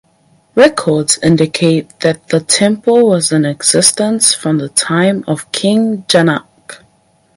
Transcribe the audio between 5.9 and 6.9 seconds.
Janak.